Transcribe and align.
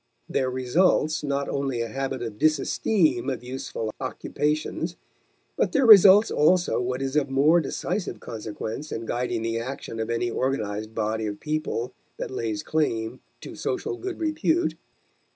There 0.27 0.49
results 0.49 1.23
not 1.23 1.47
only 1.47 1.81
a 1.81 1.87
habit 1.87 2.23
of 2.23 2.39
disesteem 2.39 3.29
of 3.29 3.43
useful 3.43 3.93
occupations, 4.01 4.95
but 5.55 5.73
there 5.73 5.85
results 5.85 6.31
also 6.31 6.81
what 6.81 7.03
is 7.03 7.15
of 7.15 7.29
more 7.29 7.59
decisive 7.61 8.19
consequence 8.19 8.91
in 8.91 9.05
guiding 9.05 9.43
the 9.43 9.59
action 9.59 9.99
of 9.99 10.09
any 10.09 10.31
organized 10.31 10.95
body 10.95 11.27
of 11.27 11.39
people 11.39 11.93
that 12.17 12.31
lays 12.31 12.63
claim 12.63 13.19
to 13.41 13.53
social 13.53 13.95
good 13.95 14.19
repute. 14.19 14.73